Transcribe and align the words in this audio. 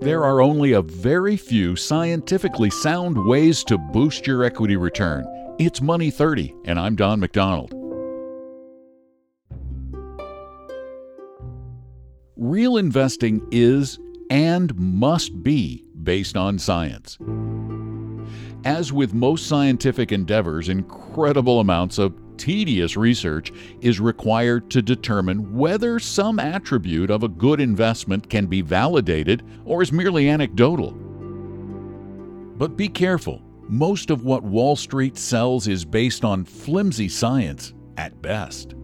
There 0.00 0.22
are 0.22 0.40
only 0.40 0.72
a 0.72 0.82
very 0.82 1.36
few 1.36 1.74
scientifically 1.74 2.70
sound 2.70 3.26
ways 3.26 3.64
to 3.64 3.76
boost 3.76 4.28
your 4.28 4.44
equity 4.44 4.76
return. 4.76 5.26
It's 5.58 5.80
Money 5.82 6.12
30, 6.12 6.54
and 6.66 6.78
I'm 6.78 6.94
Don 6.94 7.18
McDonald. 7.18 7.74
Real 12.36 12.76
investing 12.76 13.44
is 13.50 13.98
and 14.30 14.72
must 14.78 15.42
be 15.42 15.84
based 16.04 16.36
on 16.36 16.60
science. 16.60 17.18
As 18.64 18.92
with 18.92 19.14
most 19.14 19.48
scientific 19.48 20.12
endeavors, 20.12 20.68
incredible 20.68 21.58
amounts 21.58 21.98
of 21.98 22.14
tedious 22.38 22.96
research 22.96 23.52
is 23.80 24.00
required 24.00 24.70
to 24.70 24.80
determine 24.80 25.54
whether 25.54 25.98
some 25.98 26.38
attribute 26.38 27.10
of 27.10 27.22
a 27.22 27.28
good 27.28 27.60
investment 27.60 28.30
can 28.30 28.46
be 28.46 28.62
validated 28.62 29.42
or 29.64 29.82
is 29.82 29.92
merely 29.92 30.28
anecdotal. 30.28 30.92
But 32.56 32.76
be 32.76 32.88
careful. 32.88 33.42
Most 33.68 34.10
of 34.10 34.24
what 34.24 34.42
Wall 34.42 34.76
Street 34.76 35.18
sells 35.18 35.68
is 35.68 35.84
based 35.84 36.24
on 36.24 36.44
flimsy 36.44 37.08
science 37.08 37.74
at 37.98 38.22
best. 38.22 38.74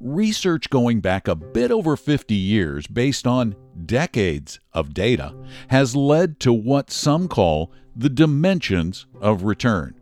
Research 0.00 0.68
going 0.70 1.00
back 1.00 1.28
a 1.28 1.34
bit 1.34 1.70
over 1.70 1.96
50 1.96 2.34
years, 2.34 2.86
based 2.86 3.26
on 3.26 3.54
decades 3.86 4.60
of 4.72 4.92
data, 4.92 5.34
has 5.68 5.96
led 5.96 6.40
to 6.40 6.52
what 6.52 6.90
some 6.90 7.28
call 7.28 7.72
the 7.96 8.10
dimensions 8.10 9.06
of 9.20 9.44
return. 9.44 9.94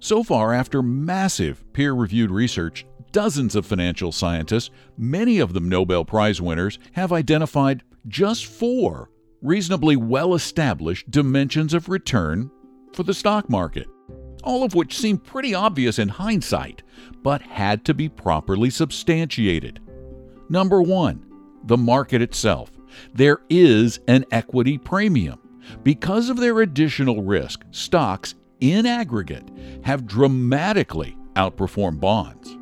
So 0.00 0.22
far, 0.22 0.54
after 0.54 0.82
massive 0.82 1.62
peer 1.74 1.92
reviewed 1.92 2.30
research, 2.30 2.86
dozens 3.12 3.54
of 3.54 3.66
financial 3.66 4.12
scientists, 4.12 4.70
many 4.96 5.38
of 5.38 5.52
them 5.52 5.68
Nobel 5.68 6.06
Prize 6.06 6.40
winners, 6.40 6.78
have 6.92 7.12
identified 7.12 7.82
just 8.08 8.46
four 8.46 9.10
reasonably 9.42 9.96
well 9.96 10.34
established 10.34 11.10
dimensions 11.10 11.74
of 11.74 11.90
return 11.90 12.50
for 12.94 13.02
the 13.02 13.12
stock 13.12 13.50
market, 13.50 13.88
all 14.42 14.64
of 14.64 14.74
which 14.74 14.98
seem 14.98 15.18
pretty 15.18 15.54
obvious 15.54 15.98
in 15.98 16.08
hindsight, 16.08 16.82
but 17.22 17.42
had 17.42 17.84
to 17.84 17.92
be 17.92 18.08
properly 18.08 18.70
substantiated. 18.70 19.80
Number 20.48 20.80
one, 20.80 21.26
the 21.64 21.76
market 21.76 22.22
itself. 22.22 22.70
There 23.14 23.40
is 23.50 24.00
an 24.08 24.24
equity 24.32 24.78
premium. 24.78 25.38
Because 25.82 26.30
of 26.30 26.38
their 26.38 26.62
additional 26.62 27.22
risk, 27.22 27.64
stocks 27.70 28.34
in 28.60 28.86
aggregate, 28.86 29.48
have 29.84 30.06
dramatically 30.06 31.16
outperformed 31.34 32.00
bonds. 32.00 32.56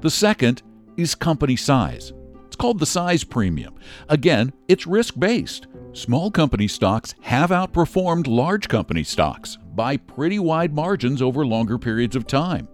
The 0.00 0.10
second 0.10 0.62
is 0.96 1.14
company 1.14 1.56
size. 1.56 2.12
It's 2.46 2.56
called 2.56 2.78
the 2.78 2.86
size 2.86 3.24
premium. 3.24 3.74
Again, 4.08 4.52
it's 4.68 4.86
risk 4.86 5.18
based. 5.18 5.66
Small 5.92 6.30
company 6.30 6.68
stocks 6.68 7.14
have 7.22 7.50
outperformed 7.50 8.26
large 8.26 8.68
company 8.68 9.04
stocks 9.04 9.58
by 9.74 9.96
pretty 9.96 10.38
wide 10.38 10.74
margins 10.74 11.22
over 11.22 11.46
longer 11.46 11.78
periods 11.78 12.16
of 12.16 12.26
time. 12.26 12.68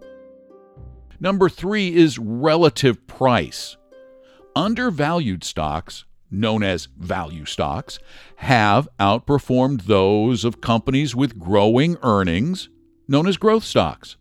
Number 1.19 1.49
three 1.49 1.95
is 1.95 2.19
relative 2.19 3.05
price. 3.07 3.77
Undervalued 4.55 5.43
stocks 5.43 6.05
known 6.31 6.63
as 6.63 6.87
value 6.97 7.45
stocks, 7.45 7.99
have 8.37 8.87
outperformed 8.99 9.83
those 9.83 10.43
of 10.43 10.61
companies 10.61 11.15
with 11.15 11.39
growing 11.39 11.97
earnings, 12.03 12.69
known 13.07 13.27
as 13.27 13.37
growth 13.37 13.63
stocks. 13.63 14.17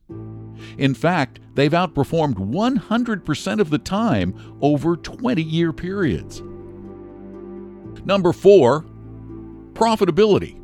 In 0.78 0.94
fact, 0.94 1.40
they've 1.54 1.72
outperformed 1.72 2.34
100% 2.34 3.60
of 3.60 3.70
the 3.70 3.78
time 3.78 4.58
over 4.60 4.96
20 4.96 5.42
year 5.42 5.72
periods. 5.72 6.42
Number 8.04 8.32
four, 8.32 8.84
profitability. 9.72 10.60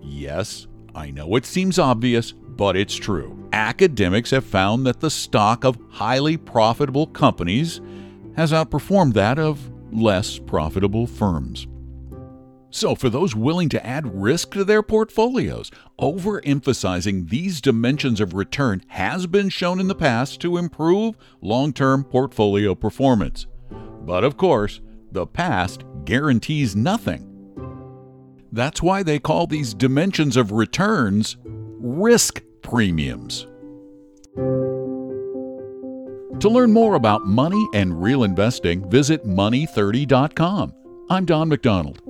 Yes, 0.00 0.66
I 0.94 1.10
know 1.10 1.36
it 1.36 1.44
seems 1.44 1.78
obvious, 1.78 2.32
but 2.32 2.76
it's 2.76 2.94
true. 2.94 3.48
Academics 3.52 4.30
have 4.30 4.44
found 4.44 4.86
that 4.86 5.00
the 5.00 5.10
stock 5.10 5.64
of 5.64 5.78
highly 5.90 6.36
profitable 6.36 7.06
companies 7.06 7.80
has 8.36 8.52
outperformed 8.52 9.14
that 9.14 9.38
of 9.38 9.70
less 9.92 10.38
profitable 10.38 11.06
firms. 11.06 11.66
So, 12.76 12.94
for 12.94 13.08
those 13.08 13.34
willing 13.34 13.70
to 13.70 13.86
add 13.86 14.20
risk 14.20 14.50
to 14.50 14.62
their 14.62 14.82
portfolios, 14.82 15.70
overemphasizing 15.98 17.30
these 17.30 17.62
dimensions 17.62 18.20
of 18.20 18.34
return 18.34 18.82
has 18.88 19.26
been 19.26 19.48
shown 19.48 19.80
in 19.80 19.88
the 19.88 19.94
past 19.94 20.42
to 20.42 20.58
improve 20.58 21.16
long 21.40 21.72
term 21.72 22.04
portfolio 22.04 22.74
performance. 22.74 23.46
But 24.02 24.24
of 24.24 24.36
course, 24.36 24.82
the 25.10 25.26
past 25.26 25.84
guarantees 26.04 26.76
nothing. 26.76 27.32
That's 28.52 28.82
why 28.82 29.02
they 29.02 29.20
call 29.20 29.46
these 29.46 29.72
dimensions 29.72 30.36
of 30.36 30.52
returns 30.52 31.38
risk 31.80 32.42
premiums. 32.60 33.46
To 36.40 36.50
learn 36.50 36.74
more 36.74 36.96
about 36.96 37.26
money 37.26 37.66
and 37.72 38.02
real 38.02 38.22
investing, 38.22 38.86
visit 38.90 39.24
money30.com. 39.24 40.74
I'm 41.08 41.24
Don 41.24 41.48
McDonald. 41.48 42.02